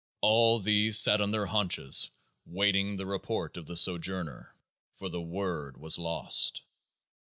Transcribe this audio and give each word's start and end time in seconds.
All 0.21 0.59
these 0.59 0.97
sat 0.97 1.21
on 1.21 1.29
their 1.29 1.45
haunches 1.45 2.09
waiting 2.47 2.97
The 2.97 3.05
Report 3.05 3.55
of 3.55 3.67
the 3.67 3.77
Sojourner; 3.77 4.55
for 4.95 5.09
THE 5.09 5.21
WORD 5.21 5.77
was 5.77 5.99
lost. 5.99 6.63